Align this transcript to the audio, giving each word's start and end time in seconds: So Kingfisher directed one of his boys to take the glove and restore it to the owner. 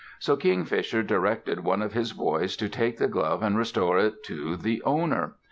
So 0.17 0.35
Kingfisher 0.35 1.03
directed 1.03 1.63
one 1.63 1.83
of 1.83 1.93
his 1.93 2.11
boys 2.11 2.57
to 2.57 2.67
take 2.67 2.97
the 2.97 3.07
glove 3.07 3.43
and 3.43 3.55
restore 3.55 3.99
it 3.99 4.23
to 4.23 4.57
the 4.57 4.81
owner. 4.81 5.35